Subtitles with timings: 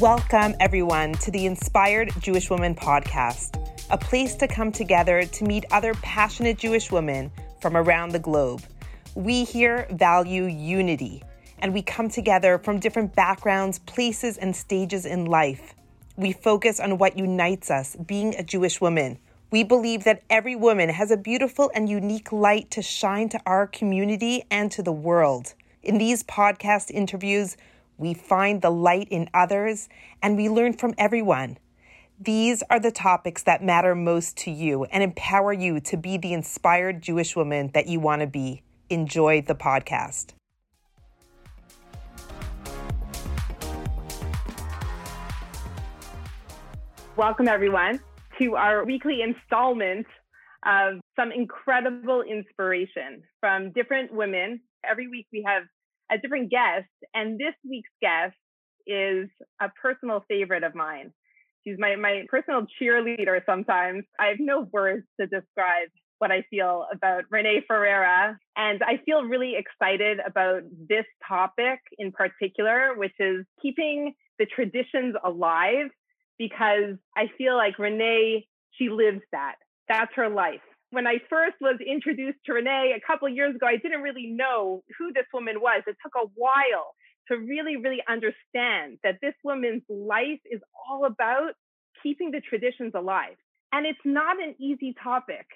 [0.00, 3.58] Welcome, everyone, to the Inspired Jewish Woman podcast,
[3.90, 7.30] a place to come together to meet other passionate Jewish women
[7.60, 8.62] from around the globe.
[9.14, 11.22] We here value unity,
[11.58, 15.74] and we come together from different backgrounds, places, and stages in life.
[16.16, 19.18] We focus on what unites us, being a Jewish woman.
[19.50, 23.66] We believe that every woman has a beautiful and unique light to shine to our
[23.66, 25.52] community and to the world.
[25.82, 27.58] In these podcast interviews,
[27.98, 29.88] we find the light in others
[30.22, 31.58] and we learn from everyone.
[32.18, 36.32] These are the topics that matter most to you and empower you to be the
[36.32, 38.62] inspired Jewish woman that you want to be.
[38.90, 40.34] Enjoy the podcast.
[47.16, 48.00] Welcome, everyone,
[48.40, 50.06] to our weekly installment
[50.64, 54.60] of some incredible inspiration from different women.
[54.88, 55.64] Every week we have
[56.12, 58.36] a different guest, and this week's guest
[58.86, 59.28] is
[59.60, 61.12] a personal favorite of mine.
[61.64, 64.04] She's my, my personal cheerleader sometimes.
[64.18, 68.38] I have no words to describe what I feel about Renee Ferreira.
[68.56, 75.14] And I feel really excited about this topic in particular, which is keeping the traditions
[75.24, 75.90] alive
[76.38, 79.54] because I feel like Renee, she lives that.
[79.88, 80.60] That's her life
[80.92, 84.84] when I first was introduced to Renee a couple years ago, I didn't really know
[84.98, 85.82] who this woman was.
[85.86, 86.94] It took a while
[87.28, 91.54] to really, really understand that this woman's life is all about
[92.02, 93.36] keeping the traditions alive.
[93.72, 95.46] And it's not an easy topic.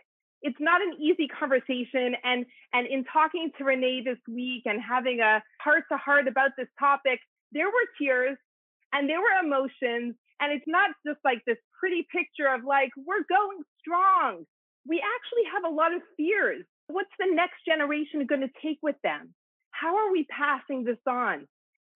[0.40, 2.16] It's not an easy conversation.
[2.24, 6.52] And, and in talking to Renee this week and having a heart to heart about
[6.56, 7.20] this topic,
[7.52, 8.38] there were tears
[8.94, 10.16] and there were emotions.
[10.40, 14.46] And it's not just like this pretty picture of like, we're going strong
[14.88, 16.64] we actually have a lot of fears.
[16.88, 19.34] What's the next generation going to take with them?
[19.70, 21.46] How are we passing this on?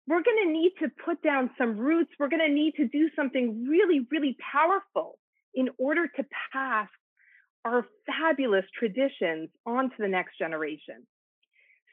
[0.08, 2.12] We're going to need to put down some roots.
[2.20, 5.20] We're going to need to do something really, really powerful
[5.54, 6.90] in order to pass
[7.66, 11.06] our fabulous traditions on to the next generation.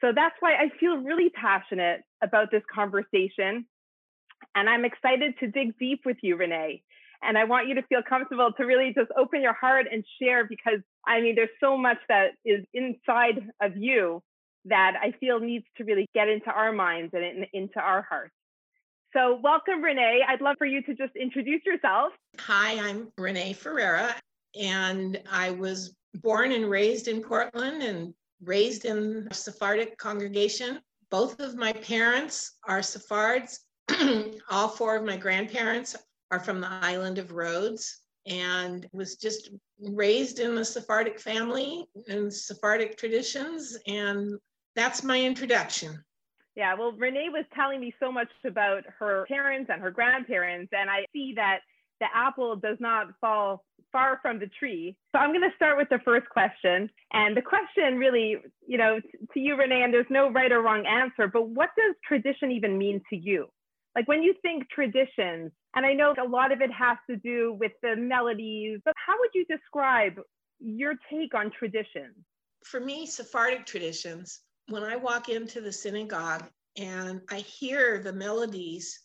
[0.01, 3.65] So that's why I feel really passionate about this conversation.
[4.55, 6.83] And I'm excited to dig deep with you, Renee.
[7.23, 10.45] And I want you to feel comfortable to really just open your heart and share
[10.45, 14.21] because I mean, there's so much that is inside of you
[14.65, 18.33] that I feel needs to really get into our minds and in, into our hearts.
[19.13, 20.21] So, welcome, Renee.
[20.27, 22.11] I'd love for you to just introduce yourself.
[22.39, 24.13] Hi, I'm Renee Ferreira,
[24.59, 28.13] and I was born and raised in Portland and
[28.43, 30.79] raised in a Sephardic congregation.
[31.09, 33.61] Both of my parents are Sephards.
[34.51, 35.95] All four of my grandparents
[36.31, 42.33] are from the island of Rhodes and was just raised in a Sephardic family and
[42.33, 43.77] Sephardic traditions.
[43.87, 44.37] And
[44.75, 46.03] that's my introduction.
[46.55, 50.89] Yeah, well, Renee was telling me so much about her parents and her grandparents, and
[50.89, 51.59] I see that
[51.99, 54.95] the apple does not fall far from the tree.
[55.11, 56.89] So I'm going to start with the first question.
[57.13, 58.99] And the question really, you know,
[59.33, 62.77] to you, Renee, and there's no right or wrong answer, but what does tradition even
[62.77, 63.47] mean to you?
[63.97, 67.57] Like when you think traditions, and I know a lot of it has to do
[67.59, 70.13] with the melodies, but how would you describe
[70.59, 72.13] your take on traditions?
[72.63, 76.47] For me, Sephardic traditions, when I walk into the synagogue
[76.77, 78.99] and I hear the melodies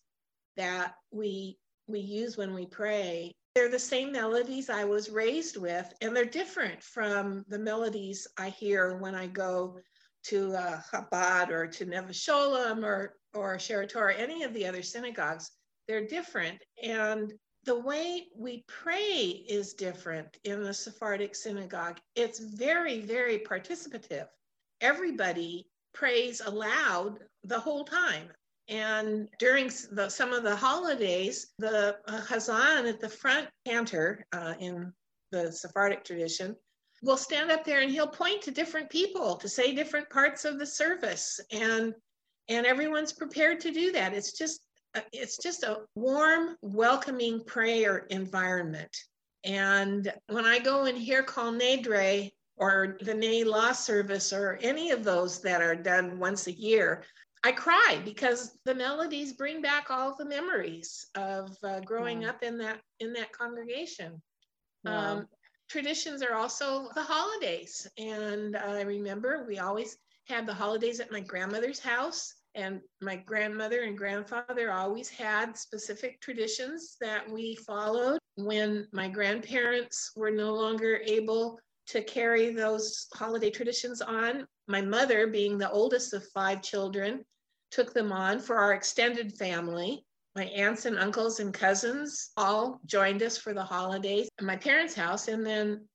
[0.58, 5.90] that we we use when we pray, they're the same melodies I was raised with,
[6.02, 9.78] and they're different from the melodies I hear when I go
[10.24, 14.82] to uh, Chabad or to Neve Sholem or or Shaarie Torah, any of the other
[14.82, 15.50] synagogues,
[15.88, 16.62] they're different.
[16.82, 17.32] And
[17.64, 21.98] the way we pray is different in the Sephardic synagogue.
[22.16, 24.26] It's very, very participative.
[24.80, 28.28] Everybody prays aloud the whole time.
[28.68, 34.54] And during the, some of the holidays, the uh, Chazan at the front cantor uh,
[34.60, 34.92] in
[35.30, 36.56] the Sephardic tradition
[37.02, 40.58] will stand up there and he'll point to different people to say different parts of
[40.58, 41.40] the service.
[41.50, 41.94] And
[42.48, 44.14] and everyone's prepared to do that.
[44.14, 44.60] It's just
[44.94, 48.94] uh, it's just a warm welcoming prayer environment.
[49.44, 55.02] And when i go and hear Kol Nidre or the Neilah service or any of
[55.02, 57.04] those that are done once a year
[57.44, 62.58] i cry because the melodies bring back all the memories of uh, growing up in
[62.58, 64.20] that in that congregation.
[64.84, 65.28] Um,
[65.68, 67.86] traditions are also the holidays.
[67.98, 69.96] And i remember we always
[70.26, 72.34] had the holidays at my grandmother's house.
[72.54, 78.18] And my grandmother and grandfather always had specific traditions that we followed.
[78.36, 81.58] When my grandparents were no longer able
[81.88, 87.24] to carry those holiday traditions on, my mother, being the oldest of five children,
[87.70, 90.04] took them on for our extended family.
[90.34, 94.94] my aunts and uncles and cousins all joined us for the holidays at my parents'
[94.94, 95.28] house.
[95.28, 95.86] And then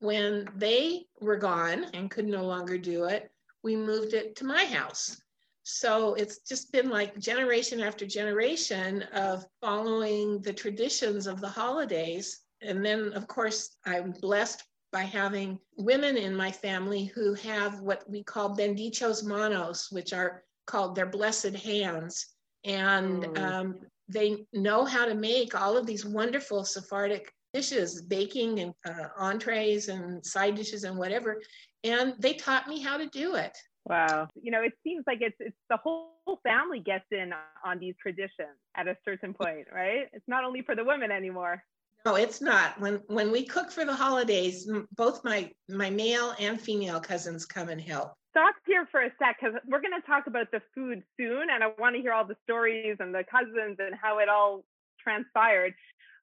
[0.00, 3.30] when they were gone and could no longer do it,
[3.66, 5.20] we moved it to my house.
[5.64, 12.42] So it's just been like generation after generation of following the traditions of the holidays.
[12.62, 18.08] And then, of course, I'm blessed by having women in my family who have what
[18.08, 22.24] we call bendichos manos, which are called their blessed hands.
[22.62, 23.38] And mm.
[23.38, 23.74] um,
[24.08, 29.88] they know how to make all of these wonderful Sephardic dishes, baking and uh, entrees
[29.88, 31.40] and side dishes and whatever.
[31.86, 33.56] And they taught me how to do it.
[33.84, 34.28] Wow.
[34.34, 37.32] You know, it seems like it's it's the whole family gets in
[37.64, 40.08] on these traditions at a certain point, right?
[40.12, 41.62] It's not only for the women anymore.
[42.04, 42.80] No, it's not.
[42.80, 47.68] When when we cook for the holidays, both my my male and female cousins come
[47.68, 48.12] and help.
[48.30, 51.64] Stop here for a sec because we're going to talk about the food soon, and
[51.64, 54.64] I want to hear all the stories and the cousins and how it all
[55.00, 55.74] transpired.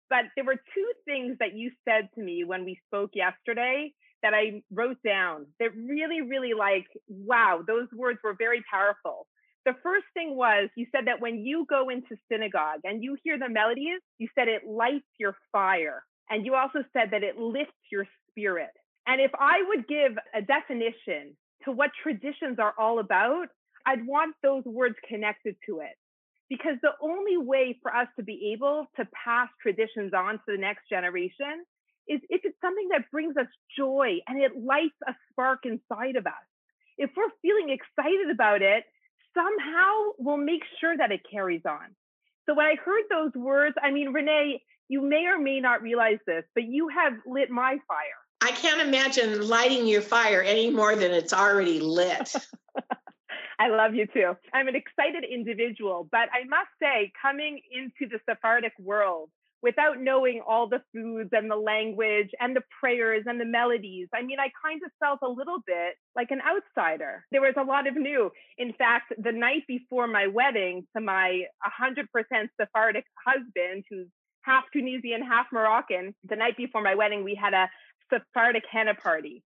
[0.10, 3.94] But there were two things that you said to me when we spoke yesterday
[4.24, 9.28] that I wrote down that really, really like, wow, those words were very powerful.
[9.66, 13.38] The first thing was you said that when you go into synagogue and you hear
[13.38, 16.04] the melodies, you said it lights your fire.
[16.30, 18.72] And you also said that it lifts your spirit.
[19.08, 21.36] And if I would give a definition
[21.66, 23.48] to what traditions are all about,
[23.86, 25.96] I'd want those words connected to it.
[26.50, 30.58] Because the only way for us to be able to pass traditions on to the
[30.58, 31.64] next generation
[32.07, 33.47] is if it's something that brings us
[33.77, 36.45] joy and it lights a spark inside of us.
[36.97, 38.83] If we're feeling excited about it,
[39.33, 41.95] somehow we'll make sure that it carries on.
[42.45, 46.19] So when I heard those words, I mean, Renee, you may or may not realize
[46.27, 48.21] this, but you have lit my fire.
[48.41, 52.33] I can't imagine lighting your fire any more than it's already lit.
[53.59, 54.35] I love you too.
[54.53, 59.29] I'm an excited individual, but I must say, coming into the Sephardic world,
[59.63, 64.10] without knowing all the foods and the language and the prayers and the melodies.
[64.13, 67.25] I mean, I kind of felt a little bit like an outsider.
[67.31, 68.30] There was a lot of new.
[68.57, 71.44] In fact, the night before my wedding to my
[71.81, 72.06] 100%
[72.60, 74.07] Sephardic husband, who's
[74.42, 77.69] half Tunisian, half Moroccan, the night before my wedding, we had a
[78.12, 79.44] Sephardic henna party.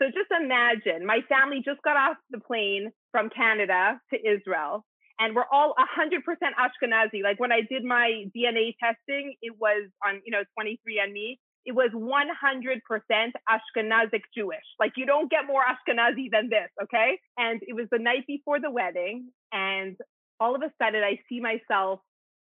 [0.00, 4.86] So just imagine my family just got off the plane from Canada to Israel
[5.18, 7.22] and we're all 100% Ashkenazi.
[7.22, 11.90] Like when I did my DNA testing, it was on, you know, 23andMe, it was
[11.92, 14.64] 100% Ashkenazic Jewish.
[14.78, 17.18] Like you don't get more Ashkenazi than this, okay?
[17.36, 19.96] And it was the night before the wedding, and
[20.40, 22.00] all of a sudden I see myself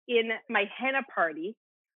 [0.08, 1.56] in my henna party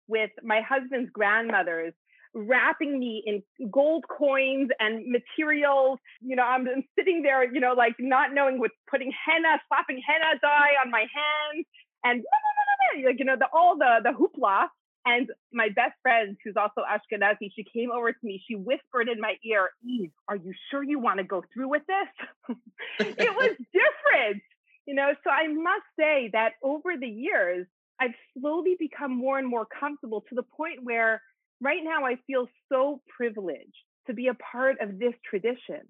[0.08, 1.94] with my husband's grandmothers
[2.36, 5.98] wrapping me in gold coins and materials.
[6.20, 6.68] You know, I'm,
[6.98, 11.00] sitting there, you know, like not knowing what putting henna, slapping henna dye on my
[11.00, 11.66] hands,
[12.04, 12.22] and
[13.04, 14.68] like you know, the all the the hoopla.
[15.08, 18.42] And my best friend, who's also Ashkenazi, she came over to me.
[18.48, 21.82] She whispered in my ear, "Eve, are you sure you want to go through with
[21.86, 22.56] this?"
[22.98, 24.42] it was different,
[24.84, 25.14] you know.
[25.22, 27.66] So I must say that over the years,
[28.00, 31.22] I've slowly become more and more comfortable to the point where
[31.60, 33.72] right now I feel so privileged
[34.06, 35.80] to be a part of this tradition,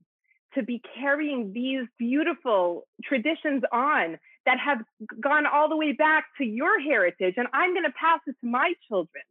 [0.54, 4.78] to be carrying these beautiful traditions on that have
[5.20, 7.34] gone all the way back to your heritage.
[7.36, 9.24] And I'm going to pass it to my children.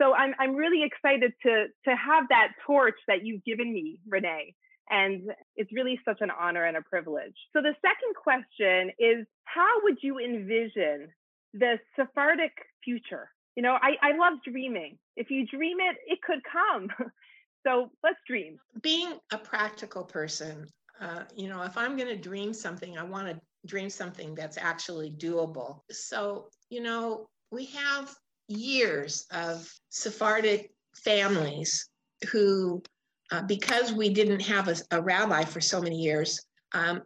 [0.00, 4.54] So I'm, I'm really excited to, to have that torch that you've given me, Renee.
[4.90, 7.36] And it's really such an honor and a privilege.
[7.52, 11.08] So the second question is how would you envision
[11.54, 13.28] the Sephardic future?
[13.56, 14.98] You know, I, I love dreaming.
[15.16, 16.88] If you dream it, it could come.
[17.66, 18.58] so let's dream.
[18.82, 20.66] Being a practical person,
[21.00, 24.58] uh, you know, if I'm going to dream something, I want to dream something that's
[24.58, 25.80] actually doable.
[25.90, 28.14] So, you know, we have
[28.48, 31.88] years of Sephardic families
[32.30, 32.82] who,
[33.30, 36.40] uh, because we didn't have a, a, rabbi for so many years,
[36.72, 37.02] um,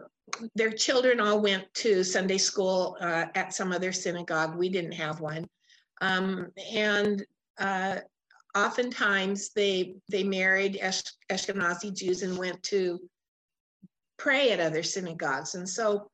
[0.55, 4.57] their children all went to Sunday school uh, at some other synagogue.
[4.57, 5.47] We didn't have one.
[6.01, 7.25] Um, and
[7.59, 7.97] uh,
[8.57, 10.81] oftentimes they they married
[11.31, 13.01] Ashkenazi Jews and went to
[14.19, 15.55] pray at other synagogues.
[15.55, 16.11] And so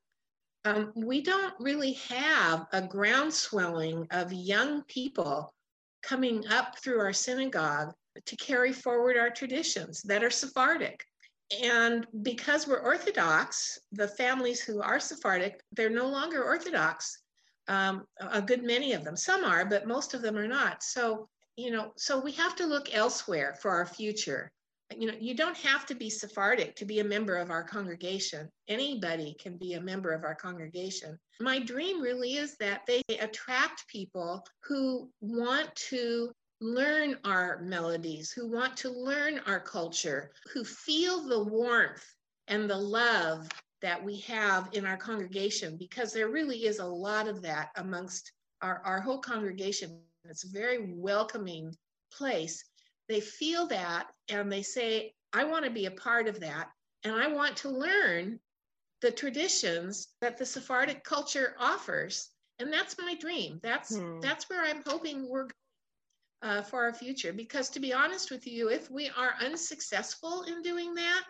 [0.64, 5.52] um, we don't really have a groundswelling of young people
[6.02, 7.92] coming up through our synagogue
[8.26, 11.04] to carry forward our traditions that are Sephardic.
[11.62, 17.22] And because we're Orthodox, the families who are Sephardic, they're no longer Orthodox
[17.68, 19.16] um, a good many of them.
[19.16, 20.82] Some are, but most of them are not.
[20.82, 24.50] So, you know, so we have to look elsewhere for our future.
[24.96, 28.48] you know, you don't have to be Sephardic to be a member of our congregation.
[28.68, 31.18] Anybody can be a member of our congregation.
[31.40, 38.50] My dream really is that they attract people who want to learn our melodies, who
[38.50, 42.06] want to learn our culture, who feel the warmth
[42.48, 43.48] and the love
[43.84, 48.32] that we have in our congregation, because there really is a lot of that amongst
[48.62, 50.00] our, our whole congregation.
[50.24, 51.76] It's a very welcoming
[52.10, 52.64] place
[53.08, 56.70] they feel that and they say, I want to be a part of that.
[57.02, 58.40] And I want to learn
[59.02, 62.30] the traditions that the Sephardic culture offers.
[62.58, 63.60] And that's my dream.
[63.62, 64.20] That's hmm.
[64.20, 65.48] that's where I'm hoping we're
[66.40, 67.32] uh, for our future.
[67.32, 71.24] Because to be honest with you, if we are unsuccessful in doing that,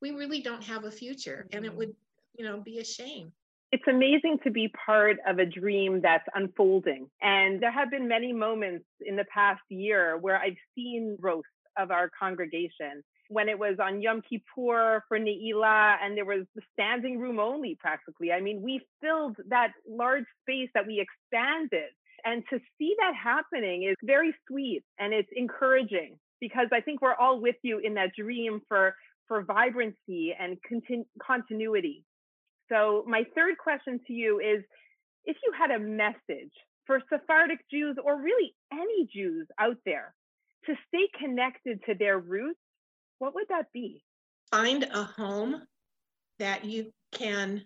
[0.00, 1.78] we really don't have a future, and it hmm.
[1.78, 1.96] would,
[2.38, 3.32] you know, be a shame
[3.72, 7.08] it's amazing to be part of a dream that's unfolding.
[7.20, 11.44] And there have been many moments in the past year where I've seen growth
[11.76, 13.02] of our congregation.
[13.28, 18.30] When it was on Yom Kippur for Ne'ilah, and there was standing room only practically.
[18.30, 21.90] I mean, we filled that large space that we expanded.
[22.24, 27.14] And to see that happening is very sweet and it's encouraging because I think we're
[27.14, 28.94] all with you in that dream for,
[29.28, 32.04] for vibrancy and continu- continuity.
[32.70, 34.64] So, my third question to you is
[35.24, 36.52] if you had a message
[36.86, 40.14] for Sephardic Jews or really any Jews out there
[40.66, 42.58] to stay connected to their roots,
[43.18, 44.02] what would that be?
[44.50, 45.62] Find a home
[46.38, 47.62] that you can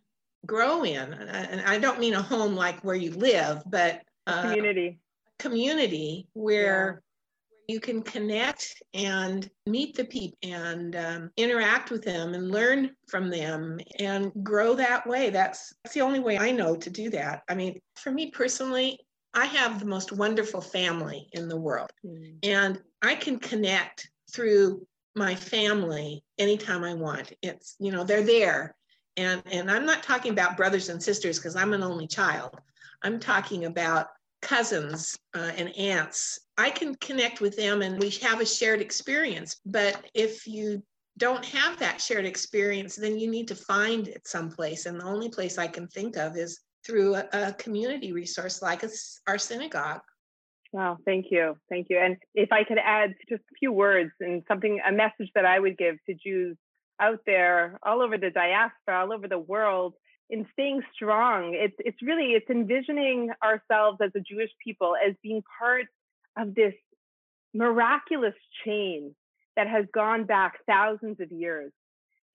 [0.47, 1.12] grow in.
[1.12, 4.99] And I don't mean a home like where you live, but a community.
[5.38, 7.02] community where
[7.70, 13.30] you can connect and meet the people and um, interact with them and learn from
[13.30, 15.30] them and grow that way.
[15.30, 17.42] That's, that's the only way I know to do that.
[17.48, 18.98] I mean, for me personally,
[19.34, 22.34] I have the most wonderful family in the world, mm.
[22.42, 24.84] and I can connect through
[25.14, 27.32] my family anytime I want.
[27.42, 28.74] It's, you know, they're there.
[29.16, 32.56] And, and I'm not talking about brothers and sisters because I'm an only child.
[33.02, 34.08] I'm talking about
[34.42, 36.40] cousins uh, and aunts.
[36.61, 39.61] I can connect with them and we have a shared experience.
[39.64, 40.83] But if you
[41.17, 44.85] don't have that shared experience, then you need to find it someplace.
[44.85, 48.83] And the only place I can think of is through a, a community resource like
[48.83, 48.90] a,
[49.26, 50.02] our synagogue.
[50.73, 51.57] Wow, thank you.
[51.71, 51.99] Thank you.
[51.99, 55.59] And if I could add just a few words and something, a message that I
[55.59, 56.57] would give to Jews
[57.00, 59.95] out there, all over the diaspora, all over the world,
[60.29, 61.55] in staying strong.
[61.55, 65.87] It's it's really it's envisioning ourselves as a Jewish people as being part
[66.40, 66.75] of this
[67.54, 69.14] miraculous chain
[69.56, 71.73] that has gone back thousands of years.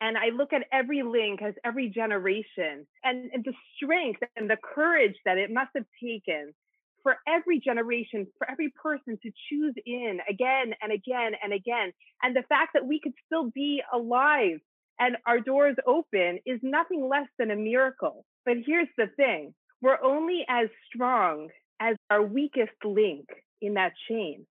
[0.02, 4.58] And I look at every link as every generation and, and the strength and the
[4.62, 6.54] courage that it must have taken
[7.02, 11.94] for every generation, for every person to choose in again and again and again.
[12.22, 14.60] And the fact that we could still be alive
[15.00, 18.26] and our doors open is nothing less than a miracle.
[18.46, 23.28] But here's the thing we're only as strong as our weakest link
[23.66, 24.46] in that chain,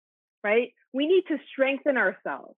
[0.43, 0.73] right?
[0.93, 2.55] We need to strengthen ourselves.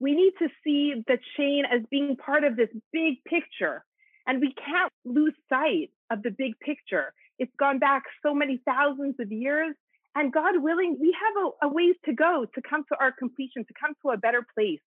[0.00, 3.84] We need to see the chain as being part of this big picture.
[4.26, 7.12] And we can't lose sight of the big picture.
[7.38, 9.74] It's gone back so many thousands of years.
[10.14, 13.64] And God willing, we have a, a ways to go to come to our completion,
[13.64, 14.80] to come to a better place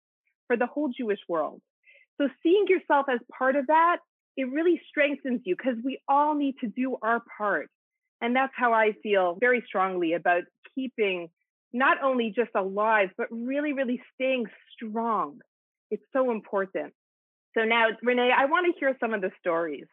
[0.47, 1.61] for the whole Jewish world.
[2.19, 3.97] So seeing yourself as part of that,
[4.37, 7.69] it really strengthens you because we all need to do our part.
[8.21, 10.43] And that's how I feel very strongly about
[10.73, 11.29] keeping
[11.73, 15.39] not only just alive, but really, really staying strong.
[15.91, 16.93] It's so important.
[17.57, 19.85] So now, Renee, I want to hear some of the stories.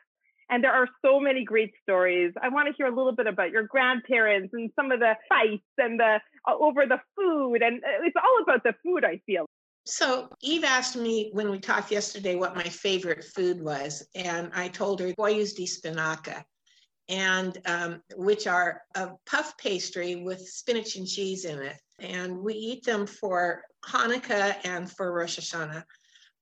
[0.50, 2.32] And there are so many great stories.
[2.42, 5.64] I want to hear a little bit about your grandparents and some of the fights
[5.78, 7.62] and the uh, over the food.
[7.62, 9.46] And uh, it's all about the food, I feel.
[9.86, 14.68] So Eve asked me when we talked yesterday what my favorite food was, and I
[14.68, 16.42] told her bollos de spinaca,
[17.08, 22.54] and um, which are a puff pastry with spinach and cheese in it, and we
[22.54, 25.84] eat them for Hanukkah and for Rosh Hashanah.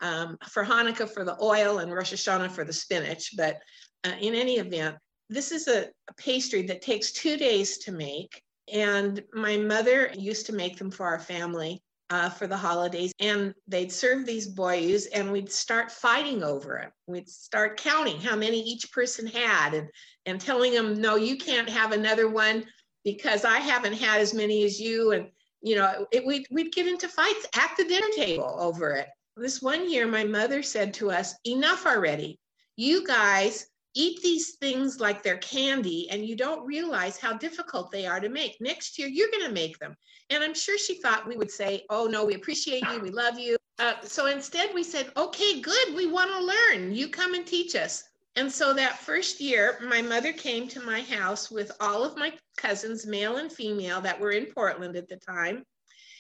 [0.01, 3.59] Um, for Hanukkah for the oil and Rosh Hashanah for the spinach, but
[4.05, 4.97] uh, in any event,
[5.29, 8.43] this is a, a pastry that takes two days to make,
[8.73, 13.11] and my mother used to make them for our family uh, for the holidays.
[13.21, 16.93] And they'd serve these bollos and we'd start fighting over it.
[17.07, 19.89] We'd start counting how many each person had and,
[20.27, 22.67] and telling them, no, you can't have another one
[23.03, 25.13] because I haven't had as many as you.
[25.13, 25.29] And,
[25.63, 29.09] you know, it, we'd, we'd get into fights at the dinner table over it.
[29.35, 32.39] This one year, my mother said to us, enough already.
[32.77, 38.07] You guys eat these things like they're candy and you don't realize how difficult they
[38.07, 38.57] are to make.
[38.61, 39.97] Next year, you're going to make them.
[40.31, 43.39] And I'm sure she thought we would say, oh, no, we appreciate you, we love
[43.39, 43.57] you.
[43.79, 46.95] Uh, so instead, we said, okay, good, we want to learn.
[46.95, 48.05] You come and teach us.
[48.37, 52.33] And so that first year, my mother came to my house with all of my
[52.57, 55.65] cousins, male and female, that were in Portland at the time.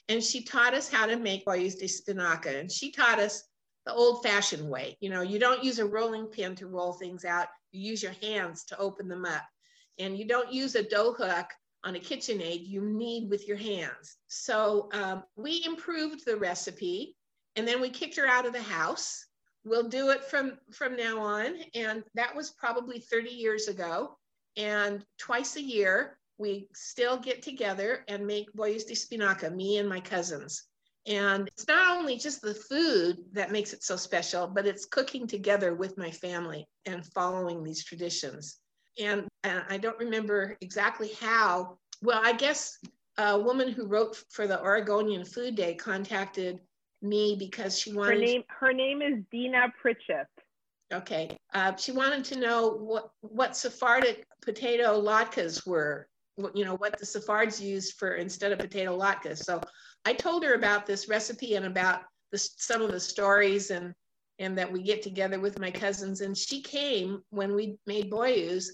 [0.08, 2.58] And she taught us how to make bollos de espinaca.
[2.58, 3.44] And she taught us
[3.86, 4.96] the old fashioned way.
[5.00, 8.14] You know, you don't use a rolling pin to roll things out, you use your
[8.22, 9.44] hands to open them up.
[9.98, 11.46] And you don't use a dough hook
[11.84, 14.16] on a KitchenAid, you knead with your hands.
[14.28, 17.16] So um, we improved the recipe
[17.56, 19.26] and then we kicked her out of the house
[19.64, 24.16] we'll do it from from now on and that was probably 30 years ago
[24.56, 29.88] and twice a year we still get together and make bollos de espinaca me and
[29.88, 30.64] my cousins
[31.06, 35.26] and it's not only just the food that makes it so special but it's cooking
[35.26, 38.60] together with my family and following these traditions
[39.00, 42.78] and, and i don't remember exactly how well i guess
[43.18, 46.60] a woman who wrote for the oregonian food day contacted
[47.02, 48.14] me because she wanted.
[48.14, 50.26] Her name, her name is Dina Pritchett.
[50.92, 51.36] Okay.
[51.54, 56.98] Uh, she wanted to know what, what Sephardic potato latkes were, what, you know, what
[56.98, 59.38] the Sephards used for instead of potato latkes.
[59.38, 59.60] So
[60.04, 63.94] I told her about this recipe and about the, some of the stories and,
[64.38, 66.20] and that we get together with my cousins.
[66.20, 68.66] And she came when we made bollos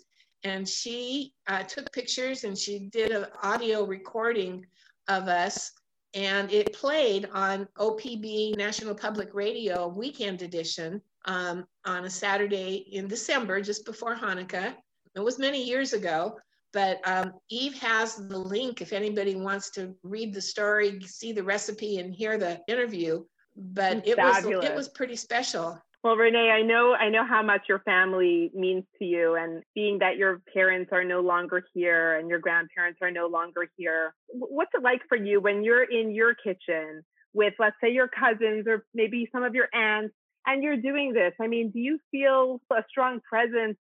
[0.44, 4.64] and she uh, took pictures and she did an audio recording
[5.08, 5.72] of us
[6.14, 13.06] and it played on OPB National Public Radio weekend edition um, on a Saturday in
[13.06, 14.74] December, just before Hanukkah.
[15.14, 16.38] It was many years ago,
[16.72, 21.42] but um, Eve has the link if anybody wants to read the story, see the
[21.42, 23.24] recipe, and hear the interview.
[23.56, 25.80] But it was it was pretty special.
[26.04, 29.98] Well, Renee, I know I know how much your family means to you, and being
[29.98, 34.70] that your parents are no longer here and your grandparents are no longer here, what's
[34.74, 37.02] it like for you when you're in your kitchen
[37.34, 40.14] with, let's say, your cousins or maybe some of your aunts,
[40.46, 41.32] and you're doing this?
[41.40, 43.76] I mean, do you feel a strong presence?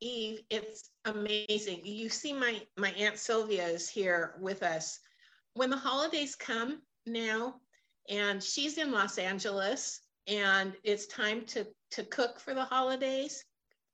[0.00, 1.80] Eve, it's amazing.
[1.84, 5.00] You see, my my aunt Sylvia is here with us.
[5.54, 7.60] When the holidays come now,
[8.08, 13.44] and she's in Los Angeles and it's time to to cook for the holidays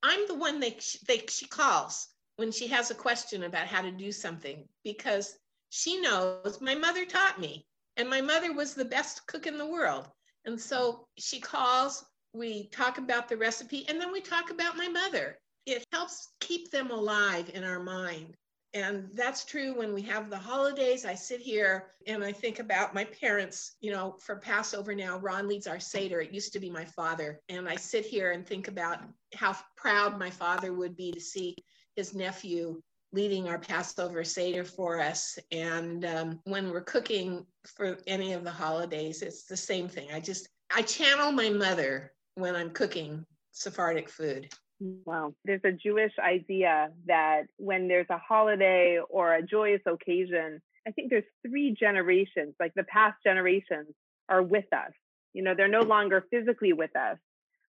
[0.03, 3.91] i'm the one that they, she calls when she has a question about how to
[3.91, 5.37] do something because
[5.71, 9.67] she knows my mother taught me and my mother was the best cook in the
[9.67, 10.09] world
[10.47, 14.89] and so she calls we talk about the recipe and then we talk about my
[14.89, 18.35] mother it helps keep them alive in our mind
[18.75, 21.05] and that's true when we have the holidays.
[21.05, 25.47] I sit here and I think about my parents, you know, for Passover now, Ron
[25.47, 26.21] leads our Seder.
[26.21, 27.41] It used to be my father.
[27.51, 29.01] And I sit here and think about
[29.35, 31.55] how proud my father would be to see
[31.97, 32.81] his nephew
[33.13, 35.39] leading our Passover Seder for us.
[35.51, 37.45] And um, when we're cooking
[37.77, 40.09] for any of the holidays, it's the same thing.
[40.15, 44.49] I just, I channel my mother when I'm cooking Sephardic food.
[44.83, 45.35] Wow.
[45.45, 51.11] There's a Jewish idea that when there's a holiday or a joyous occasion, I think
[51.11, 53.89] there's three generations, like the past generations
[54.29, 54.91] are with us.
[55.35, 57.17] You know, they're no longer physically with us,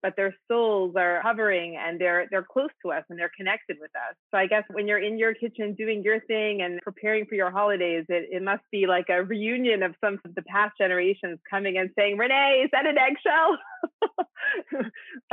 [0.02, 3.90] but their souls are hovering and they're they're close to us and they're connected with
[3.96, 4.14] us.
[4.30, 7.50] So I guess when you're in your kitchen doing your thing and preparing for your
[7.50, 11.78] holidays, it, it must be like a reunion of some of the past generations coming
[11.78, 13.58] and saying, Renee, is that an eggshell?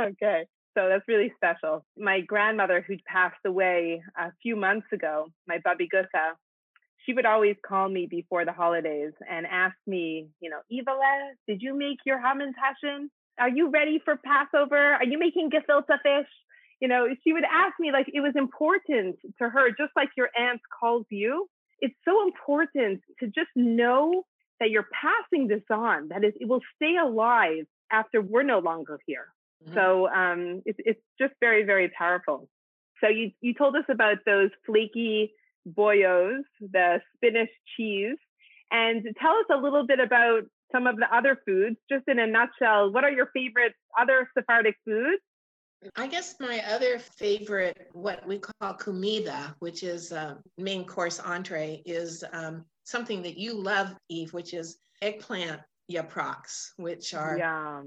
[0.02, 0.46] okay.
[0.76, 1.84] So that's really special.
[1.96, 6.36] My grandmother, who passed away a few months ago, my Babi Gusa,
[7.04, 11.62] she would always call me before the holidays and ask me, you know, Ivale, did
[11.62, 13.06] you make your hamantaschen?
[13.38, 14.76] Are you ready for Passover?
[14.76, 16.28] Are you making gefilte fish?
[16.80, 20.28] You know, she would ask me like it was important to her, just like your
[20.38, 21.48] aunt calls you.
[21.80, 24.24] It's so important to just know
[24.60, 29.28] that you're passing this on, that it will stay alive after we're no longer here.
[29.64, 29.74] Mm-hmm.
[29.74, 32.48] So um, it's, it's just very, very powerful.
[33.02, 35.32] So you, you told us about those flaky
[35.68, 38.16] bollos, the spinach cheese,
[38.70, 40.42] and tell us a little bit about
[40.72, 42.92] some of the other foods, just in a nutshell.
[42.92, 45.22] What are your favorite other Sephardic foods?
[45.94, 51.82] I guess my other favorite, what we call comida, which is a main course entree,
[51.84, 57.40] is um, something that you love, Eve, which is eggplant yaprocks, which are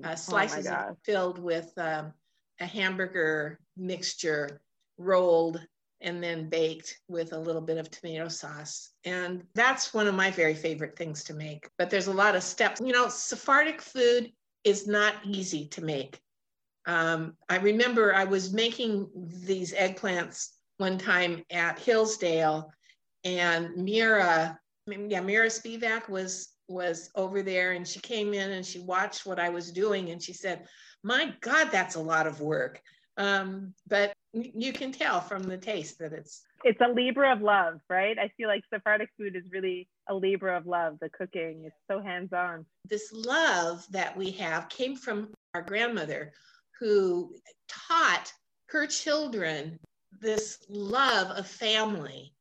[0.03, 2.13] uh, oh slices oh filled with um,
[2.59, 4.61] a hamburger mixture
[4.97, 5.65] rolled
[6.01, 8.91] and then baked with a little bit of tomato sauce.
[9.03, 11.69] And that's one of my very favorite things to make.
[11.77, 12.79] But there's a lot of steps.
[12.83, 14.31] You know, Sephardic food
[14.63, 16.19] is not easy to make.
[16.85, 22.71] Um, I remember I was making these eggplants one time at Hillsdale,
[23.25, 24.57] and Mira,
[24.87, 29.39] yeah, Mira Spivak was was over there and she came in and she watched what
[29.39, 30.67] I was doing and she said,
[31.03, 32.81] My God, that's a lot of work.
[33.17, 37.79] Um, but you can tell from the taste that it's it's a labor of love,
[37.89, 38.17] right?
[38.19, 40.97] I feel like Sephardic food is really a labor of love.
[40.99, 42.65] The cooking is so hands on.
[42.85, 46.33] This love that we have came from our grandmother
[46.79, 47.33] who
[47.67, 48.31] taught
[48.67, 49.79] her children
[50.19, 52.33] this love of family.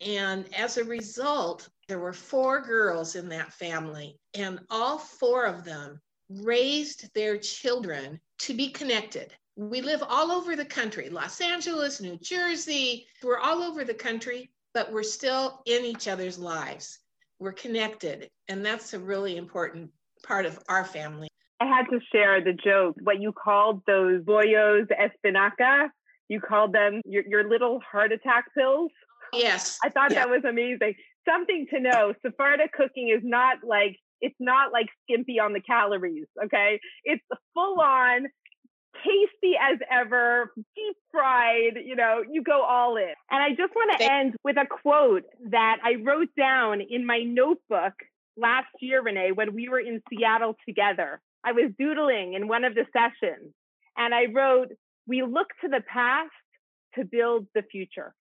[0.00, 5.64] And as a result, there were four girls in that family, and all four of
[5.64, 9.34] them raised their children to be connected.
[9.56, 14.52] We live all over the country Los Angeles, New Jersey, we're all over the country,
[14.72, 17.00] but we're still in each other's lives.
[17.40, 19.90] We're connected, and that's a really important
[20.24, 21.26] part of our family.
[21.58, 22.94] I had to share the joke.
[23.02, 25.88] What you called those boyos espinaca,
[26.28, 28.92] you called them your, your little heart attack pills.
[29.32, 29.78] Yes.
[29.84, 30.20] I thought yeah.
[30.20, 30.94] that was amazing.
[31.28, 36.26] Something to know Sephardic cooking is not like, it's not like skimpy on the calories,
[36.44, 36.80] okay?
[37.04, 37.22] It's
[37.54, 38.26] full on,
[39.04, 43.14] tasty as ever, deep fried, you know, you go all in.
[43.30, 47.18] And I just want to end with a quote that I wrote down in my
[47.18, 47.94] notebook
[48.36, 51.20] last year, Renee, when we were in Seattle together.
[51.44, 53.52] I was doodling in one of the sessions
[53.96, 54.68] and I wrote,
[55.06, 56.30] We look to the past
[56.96, 58.14] to build the future.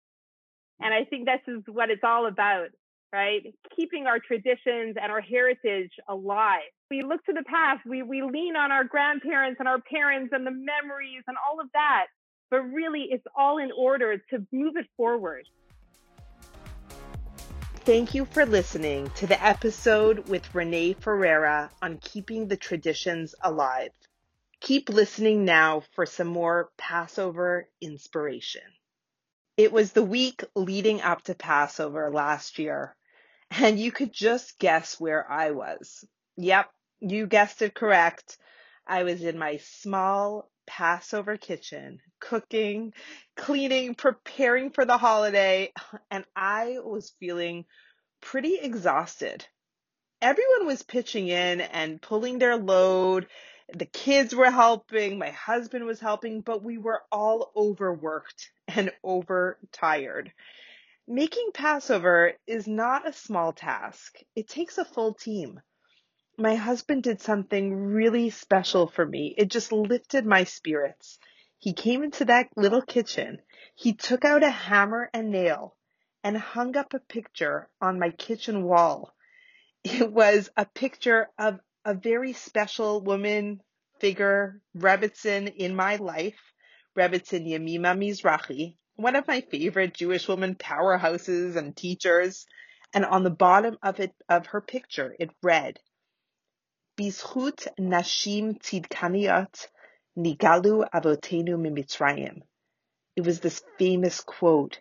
[0.80, 2.70] And I think this is what it's all about,
[3.14, 3.54] right?
[3.76, 6.62] Keeping our traditions and our heritage alive.
[6.90, 10.46] We look to the past, we, we lean on our grandparents and our parents and
[10.46, 12.08] the memories and all of that.
[12.50, 15.44] But really, it's all in order to move it forward.
[17.88, 23.92] Thank you for listening to the episode with Renee Ferreira on keeping the traditions alive.
[24.60, 28.64] Keep listening now for some more Passover inspiration.
[29.56, 32.94] It was the week leading up to Passover last year,
[33.52, 36.06] and you could just guess where I was.
[36.38, 36.70] Yep,
[37.02, 38.38] you guessed it correct.
[38.86, 42.94] I was in my small Passover kitchen, cooking,
[43.36, 45.72] cleaning, preparing for the holiday,
[46.12, 47.66] and I was feeling
[48.22, 49.46] pretty exhausted.
[50.22, 53.28] Everyone was pitching in and pulling their load.
[53.74, 60.32] The kids were helping, my husband was helping, but we were all overworked and overtired.
[61.08, 64.20] Making Passover is not a small task.
[64.36, 65.62] It takes a full team
[66.40, 69.34] my husband did something really special for me.
[69.38, 71.18] It just lifted my spirits.
[71.58, 73.42] He came into that little kitchen.
[73.76, 75.76] He took out a hammer and nail
[76.24, 79.16] and hung up a picture on my kitchen wall.
[79.84, 83.62] It was a picture of a very special woman
[84.00, 86.54] figure, Rebbetzin, in my life,
[86.96, 92.46] Rebbetzin Yemima Mizrahi, one of my favorite Jewish woman powerhouses and teachers.
[92.94, 95.80] And on the bottom of it, of her picture, it read,
[96.98, 99.68] "Bizchut Nashim Tzidkaniot
[100.18, 102.42] Nigalu Avotenu Mimitzrayim."
[103.16, 104.80] It was this famous quote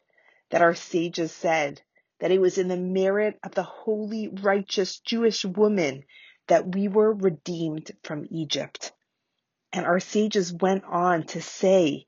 [0.50, 1.83] that our sages said
[2.20, 6.05] that it was in the merit of the holy, righteous Jewish woman
[6.46, 8.92] that we were redeemed from Egypt.
[9.72, 12.07] And our sages went on to say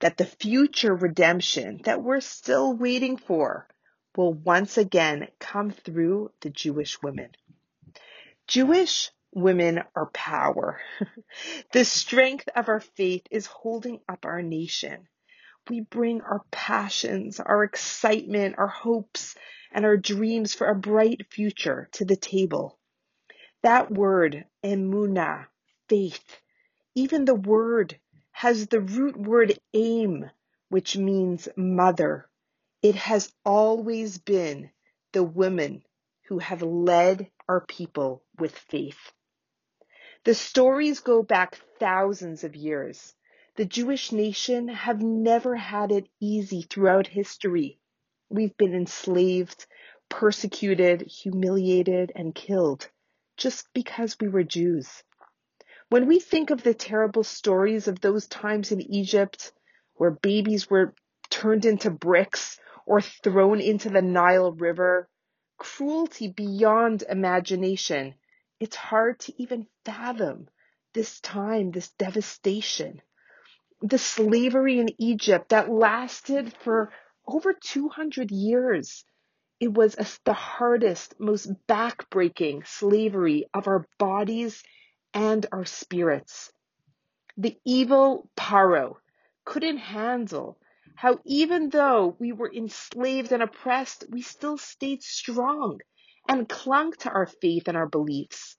[0.00, 3.68] that the future redemption that we're still waiting for
[4.16, 7.30] will once again come through the Jewish women.
[8.48, 10.80] Jewish women are power.
[11.72, 15.06] the strength of our faith is holding up our nation.
[15.68, 19.36] We bring our passions, our excitement, our hopes,
[19.70, 22.78] and our dreams for a bright future to the table.
[23.62, 25.46] That word, emuna,
[25.88, 26.40] faith,
[26.94, 28.00] even the word
[28.32, 30.30] has the root word aim,
[30.68, 32.28] which means mother.
[32.82, 34.70] It has always been
[35.12, 35.84] the women
[36.28, 39.12] who have led our people with faith.
[40.24, 43.14] The stories go back thousands of years.
[43.56, 47.78] The Jewish nation have never had it easy throughout history.
[48.28, 49.66] We've been enslaved,
[50.08, 52.88] persecuted, humiliated, and killed
[53.36, 55.02] just because we were Jews.
[55.90, 59.52] When we think of the terrible stories of those times in Egypt
[59.94, 60.94] where babies were
[61.30, 65.08] turned into bricks or thrown into the Nile River,
[65.58, 68.14] cruelty beyond imagination,
[68.60, 70.48] it's hard to even fathom
[70.94, 73.02] this time, this devastation.
[73.82, 76.92] The slavery in Egypt that lasted for
[77.26, 79.04] over 200 years.
[79.58, 84.62] It was a, the hardest, most backbreaking slavery of our bodies
[85.14, 86.52] and our spirits.
[87.36, 88.96] The evil Paro
[89.44, 90.58] couldn't handle
[90.94, 95.80] how even though we were enslaved and oppressed, we still stayed strong
[96.28, 98.56] and clung to our faith and our beliefs.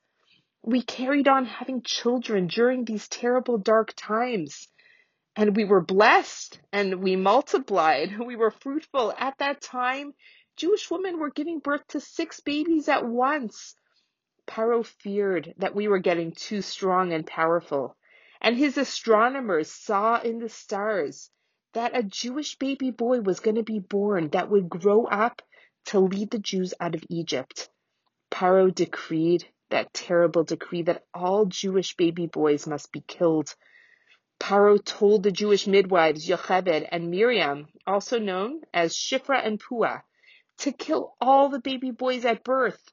[0.64, 4.68] We carried on having children during these terrible dark times.
[5.36, 8.18] And we were blessed and we multiplied.
[8.26, 9.14] We were fruitful.
[9.18, 10.14] At that time,
[10.58, 13.76] Jewish women were giving birth to six babies at once.
[14.54, 17.96] Paro feared that we were getting too strong and powerful,
[18.42, 21.32] and his astronomers saw in the stars
[21.72, 25.42] that a Jewish baby boy was going to be born that would grow up
[25.86, 27.70] to lead the Jews out of Egypt.
[28.30, 33.56] Paro decreed that terrible decree that all Jewish baby boys must be killed.
[34.38, 40.04] Paro told the Jewish midwives Yocheved and Miriam, also known as Shifra and Pua,
[40.58, 42.92] to kill all the baby boys at birth.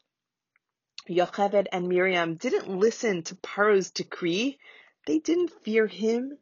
[1.09, 4.59] Yocheved and Miriam didn't listen to Paro's decree.
[5.07, 6.39] They didn't fear him.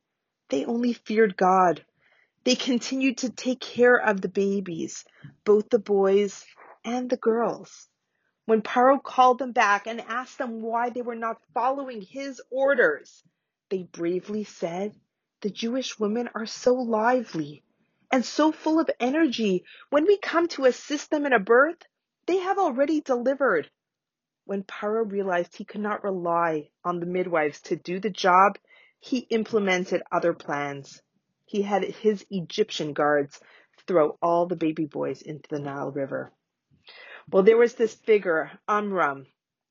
[0.49, 1.85] They only feared God.
[2.45, 5.05] They continued to take care of the babies,
[5.45, 6.45] both the boys
[6.85, 7.89] and the girls.
[8.45, 13.25] When Paro called them back and asked them why they were not following his orders,
[13.71, 14.95] they bravely said,
[15.41, 17.65] The Jewish women are so lively
[18.13, 19.65] and so full of energy.
[19.91, 21.83] When we come to assist them in a birth,
[22.27, 23.69] they have already delivered.
[24.49, 28.59] When Paro realized he could not rely on the midwives to do the job,
[29.01, 31.03] he implemented other plans.
[31.47, 33.41] He had his Egyptian guards
[33.89, 36.33] throw all the baby boys into the Nile River.
[37.29, 39.27] Well, there was this figure, Amram,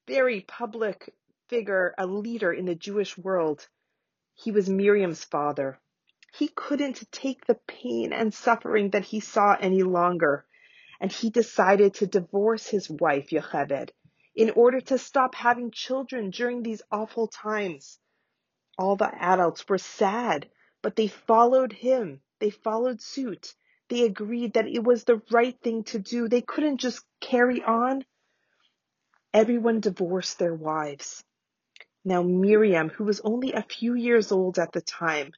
[0.07, 1.13] very public
[1.47, 3.65] figure, a leader in the Jewish world.
[4.33, 5.79] He was Miriam's father.
[6.33, 10.45] He couldn't take the pain and suffering that he saw any longer,
[10.99, 13.91] and he decided to divorce his wife, Yocheved,
[14.35, 17.97] in order to stop having children during these awful times.
[18.77, 20.49] All the adults were sad,
[20.81, 22.21] but they followed him.
[22.39, 23.55] They followed suit.
[23.87, 26.27] They agreed that it was the right thing to do.
[26.27, 28.03] They couldn't just carry on.
[29.33, 31.23] Everyone divorced their wives.
[32.03, 35.33] Now Miriam, who was only a few years old at the time,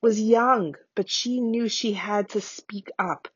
[0.00, 3.28] was young, but she knew she had to speak up.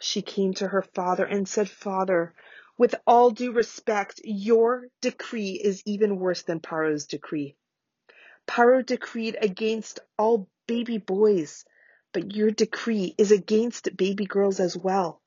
[0.00, 2.34] She came to her father and said, Father,
[2.78, 7.56] with all due respect, your decree is even worse than Paro's decree.
[8.46, 11.64] Paro decreed against all baby boys
[12.12, 15.20] but your decree is against baby girls as well.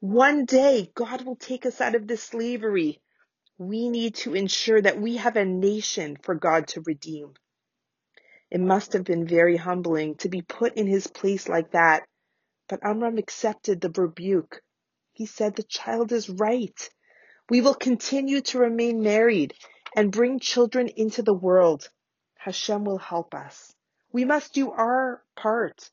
[0.00, 3.00] One day, God will take us out of this slavery.
[3.58, 7.34] We need to ensure that we have a nation for God to redeem.
[8.50, 12.04] It must have been very humbling to be put in his place like that.
[12.68, 14.60] But Amram accepted the rebuke.
[15.14, 16.90] He said, The child is right.
[17.48, 19.54] We will continue to remain married
[19.94, 21.88] and bring children into the world.
[22.36, 23.72] Hashem will help us.
[24.12, 25.90] We must do our part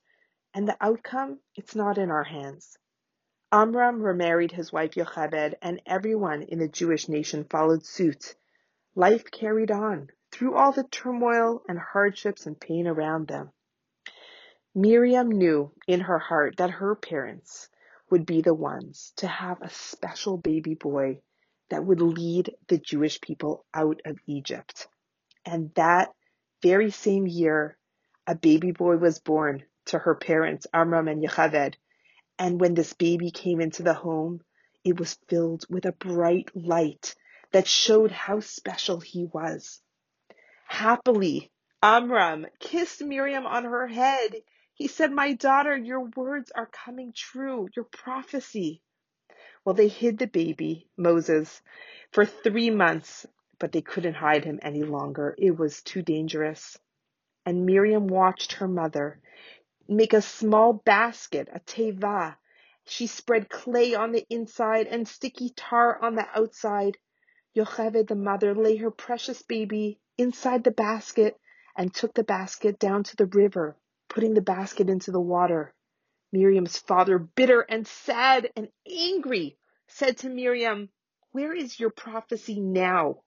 [0.54, 2.78] and the outcome, it's not in our hands.
[3.52, 8.36] Amram remarried his wife Yocheved, and everyone in the Jewish nation followed suit.
[8.96, 13.52] Life carried on through all the turmoil and hardships and pain around them.
[14.74, 17.70] Miriam knew in her heart that her parents
[18.12, 21.20] would be the ones to have a special baby boy
[21.70, 24.88] that would lead the Jewish people out of Egypt.
[25.46, 26.14] And that
[26.62, 27.78] very same year,
[28.28, 31.76] a baby boy was born to her parents, Amram and Yocheved.
[32.38, 34.42] And when this baby came into the home,
[34.84, 37.16] it was filled with a bright light
[37.52, 39.82] that showed how special he was.
[40.68, 44.36] Happily, Amram kissed Miriam on her head.
[44.82, 48.82] He said, My daughter, your words are coming true, your prophecy.
[49.64, 51.62] Well, they hid the baby, Moses,
[52.12, 53.28] for three months,
[53.60, 55.36] but they couldn't hide him any longer.
[55.38, 56.80] It was too dangerous.
[57.46, 59.22] And Miriam watched her mother
[59.88, 62.38] make a small basket, a teva.
[62.86, 66.98] She spread clay on the inside and sticky tar on the outside.
[67.56, 71.40] Yocheved, the mother, lay her precious baby inside the basket
[71.78, 73.78] and took the basket down to the river,
[74.14, 75.74] putting the basket into the water.
[76.32, 80.90] Miriam's father, bitter and sad and angry, said to Miriam,
[81.32, 83.24] Where is your prophecy now?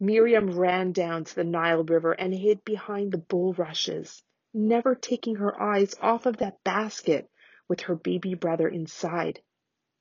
[0.00, 5.60] Miriam ran down to the Nile River and hid behind the bulrushes never taking her
[5.60, 7.28] eyes off of that basket
[7.68, 9.40] with her baby brother inside.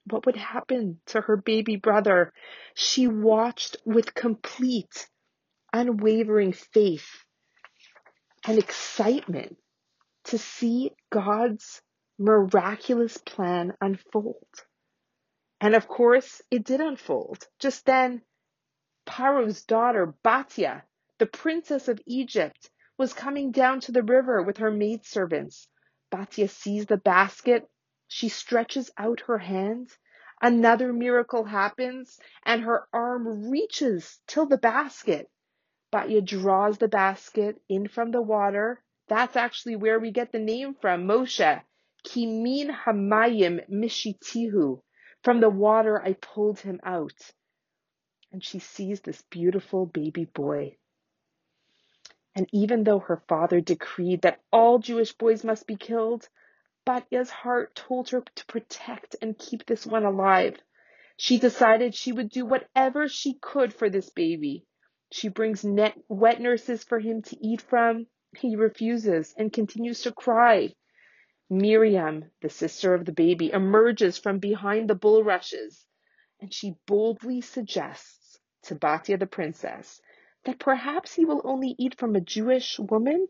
[0.05, 2.33] What would happen to her baby brother?
[2.73, 5.07] She watched with complete,
[5.71, 7.23] unwavering faith
[8.49, 9.55] and excitement
[10.23, 11.83] to see God's
[12.17, 14.47] miraculous plan unfold.
[15.61, 17.47] And of course, it did unfold.
[17.59, 18.23] Just then,
[19.05, 20.81] Paro's daughter, Batya,
[21.19, 25.67] the princess of Egypt, was coming down to the river with her maidservants.
[26.11, 27.69] Batya sees the basket.
[28.07, 29.91] She stretches out her hand.
[30.41, 35.29] Another miracle happens and her arm reaches till the basket.
[35.91, 38.83] Batya draws the basket in from the water.
[39.07, 41.61] That's actually where we get the name from, Moshe.
[42.05, 44.81] Kimin hamayim mishitihu.
[45.23, 47.31] From the water I pulled him out.
[48.31, 50.77] And she sees this beautiful baby boy.
[52.35, 56.29] And even though her father decreed that all Jewish boys must be killed,
[56.85, 60.61] Batya's heart told her to protect and keep this one alive.
[61.17, 64.65] She decided she would do whatever she could for this baby.
[65.11, 68.07] She brings net, wet nurses for him to eat from.
[68.37, 70.75] He refuses and continues to cry.
[71.49, 75.85] Miriam, the sister of the baby, emerges from behind the bulrushes
[76.39, 80.01] and she boldly suggests to Batya the princess
[80.45, 83.27] that perhaps he will only eat from a Jewish woman.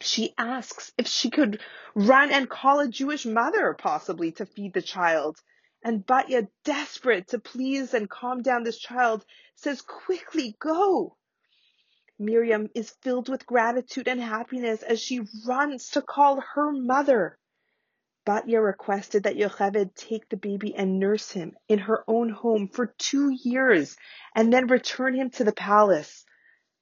[0.00, 1.60] She asks if she could
[1.94, 5.40] run and call a Jewish mother possibly to feed the child.
[5.82, 11.16] And Batya, desperate to please and calm down this child, says, quickly go.
[12.18, 17.38] Miriam is filled with gratitude and happiness as she runs to call her mother.
[18.26, 22.94] Batya requested that Yocheved take the baby and nurse him in her own home for
[22.98, 23.96] two years
[24.34, 26.26] and then return him to the palace.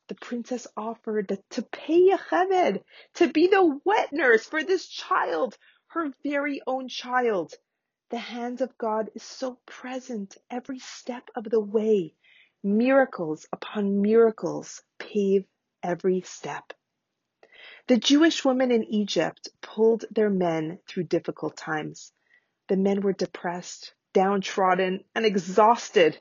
[0.09, 2.83] The princess offered to pay Yocheved
[3.15, 5.57] to be the wet nurse for this child,
[5.87, 7.55] her very own child.
[8.11, 12.15] The hands of God is so present every step of the way.
[12.63, 15.45] Miracles upon miracles pave
[15.83, 16.73] every step.
[17.87, 22.11] The Jewish women in Egypt pulled their men through difficult times.
[22.69, 26.19] The men were depressed, downtrodden, and exhausted,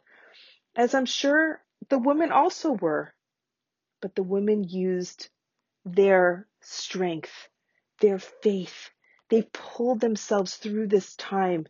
[0.76, 3.13] as I'm sure the women also were.
[4.02, 5.30] But the women used
[5.86, 7.47] their strength,
[8.02, 8.89] their faith.
[9.30, 11.65] They pulled themselves through this time.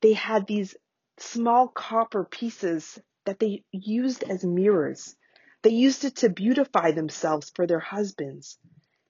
[0.00, 0.76] They had these
[1.18, 5.16] small copper pieces that they used as mirrors.
[5.62, 8.58] They used it to beautify themselves for their husbands.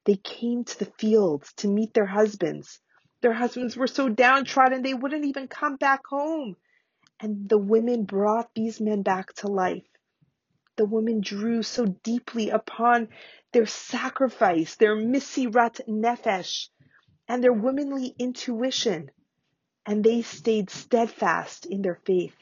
[0.05, 2.81] They came to the fields to meet their husbands.
[3.23, 6.57] Their husbands were so downtrodden they wouldn't even come back home.
[7.19, 9.87] And the women brought these men back to life.
[10.77, 13.09] The women drew so deeply upon
[13.53, 16.69] their sacrifice, their mesirat nefesh,
[17.29, 19.11] and their womanly intuition,
[19.87, 22.37] and they stayed steadfast in their faith.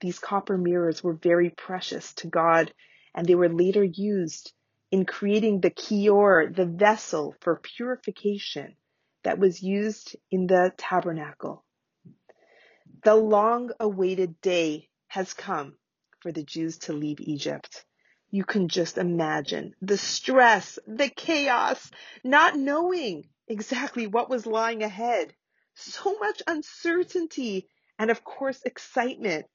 [0.00, 2.72] These copper mirrors were very precious to God,
[3.14, 4.52] and they were later used
[4.90, 8.76] in creating the kior, the vessel for purification
[9.24, 11.64] that was used in the tabernacle.
[13.04, 15.76] The long awaited day has come
[16.20, 17.84] for the Jews to leave Egypt.
[18.30, 21.90] You can just imagine the stress, the chaos,
[22.22, 25.34] not knowing exactly what was lying ahead.
[25.80, 27.68] So much uncertainty
[28.00, 29.46] and of course excitement.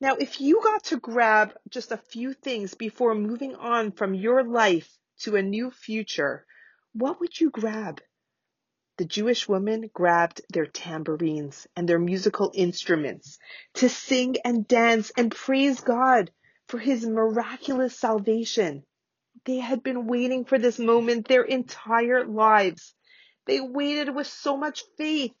[0.00, 4.42] Now, if you got to grab just a few things before moving on from your
[4.42, 6.44] life to a new future,
[6.92, 8.02] what would you grab?
[8.98, 13.38] The Jewish women grabbed their tambourines and their musical instruments
[13.74, 16.32] to sing and dance and praise God
[16.66, 18.84] for his miraculous salvation.
[19.44, 22.95] They had been waiting for this moment their entire lives.
[23.46, 25.34] They waited with so much faith,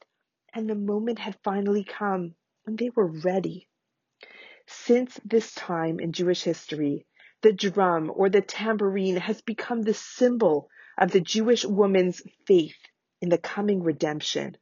[0.54, 3.68] and the moment had finally come, and they were ready.
[4.66, 7.06] Since this time in Jewish history,
[7.42, 12.78] the drum or the tambourine has become the symbol of the Jewish woman's faith
[13.20, 14.56] in the coming redemption.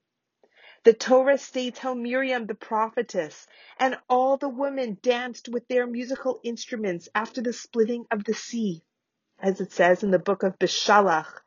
[0.85, 3.47] The Torah states how Miriam the prophetess
[3.79, 8.83] and all the women danced with their musical instruments after the splitting of the sea.
[9.39, 11.44] As it says in the book of Beshalach,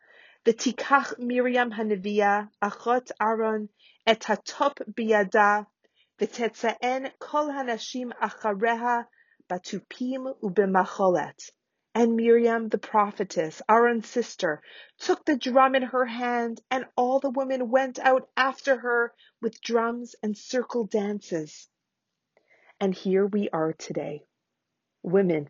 [0.48, 3.68] V'tikach Miriam Hanavia, achot Aaron,
[4.06, 5.68] et hatop biyada,
[6.18, 9.08] v'tetzaen kol hanashim achareha,
[9.50, 11.52] batupim ubemacholet.
[11.94, 14.62] And Miriam the prophetess, Aaron's sister,
[15.00, 19.60] took the drum in her hand, and all the women went out after her with
[19.60, 21.68] drums and circle dances.
[22.80, 24.24] And here we are today,
[25.04, 25.50] women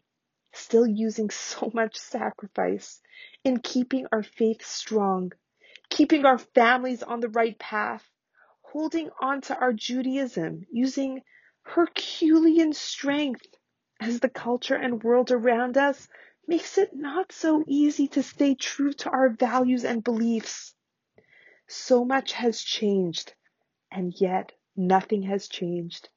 [0.54, 3.02] still using so much sacrifice
[3.44, 5.32] in keeping our faith strong,
[5.90, 8.10] keeping our families on the right path,
[8.62, 11.22] holding on to our Judaism using
[11.64, 13.46] Herculean strength
[14.00, 16.08] as the culture and world around us
[16.48, 20.74] makes it not so easy to stay true to our values and beliefs.
[21.68, 23.34] So much has changed,
[23.92, 26.10] and yet nothing has changed.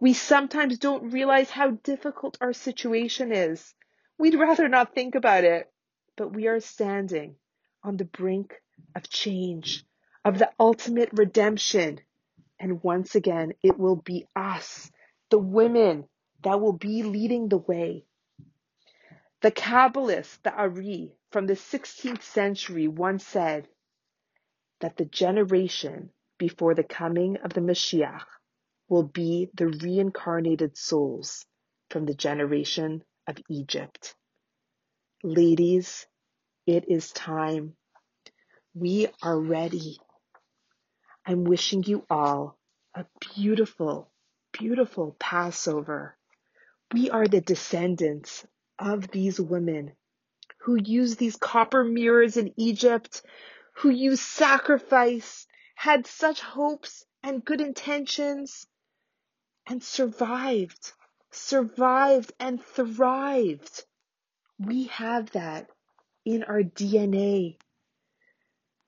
[0.00, 3.74] We sometimes don't realize how difficult our situation is.
[4.18, 5.72] We'd rather not think about it,
[6.16, 7.36] but we are standing
[7.82, 8.54] on the brink
[8.94, 9.84] of change
[10.24, 12.00] of the ultimate redemption,
[12.60, 14.90] And once again, it will be us,
[15.30, 16.08] the women,
[16.44, 18.04] that will be leading the way.
[19.42, 23.68] The Kabbalist, the Ari, from the 16th century once said
[24.80, 28.26] that the generation before the coming of the Mashiach
[28.88, 31.44] will be the reincarnated souls
[31.90, 34.14] from the generation of Egypt.
[35.22, 36.06] Ladies,
[36.66, 37.74] it is time.
[38.74, 39.98] We are ready.
[41.26, 42.58] I'm wishing you all
[42.94, 44.10] a beautiful,
[44.52, 46.16] beautiful Passover.
[46.92, 48.46] We are the descendants
[48.78, 49.92] of these women
[50.60, 53.22] who used these copper mirrors in Egypt,
[53.76, 58.66] who used sacrifice, had such hopes and good intentions,
[59.68, 60.92] and survived,
[61.30, 63.84] survived and thrived.
[64.58, 65.68] We have that
[66.24, 67.58] in our DNA.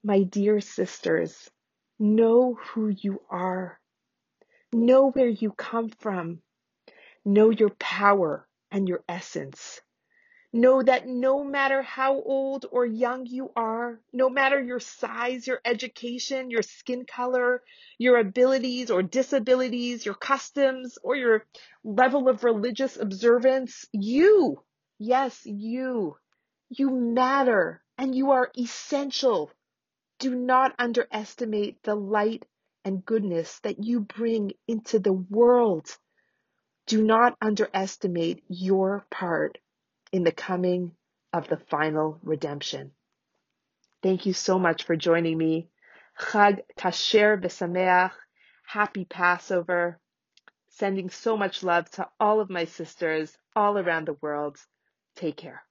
[0.03, 1.51] My dear sisters,
[1.99, 3.78] know who you are.
[4.72, 6.41] Know where you come from.
[7.24, 9.81] Know your power and your essence.
[10.53, 15.61] Know that no matter how old or young you are, no matter your size, your
[15.65, 17.63] education, your skin color,
[17.99, 21.47] your abilities or disabilities, your customs, or your
[21.85, 24.61] level of religious observance, you,
[24.99, 26.17] yes, you,
[26.69, 29.53] you matter and you are essential.
[30.19, 32.45] Do not underestimate the light
[32.85, 35.97] and goodness that you bring into the world.
[36.87, 39.59] Do not underestimate your part
[40.13, 40.93] in the coming
[41.33, 42.93] of the final redemption.
[44.03, 45.69] Thank you so much for joining me.
[46.19, 48.13] Chag Kasher B'Sameach.
[48.67, 49.99] Happy Passover.
[50.69, 54.57] Sending so much love to all of my sisters all around the world.
[55.17, 55.63] Take care.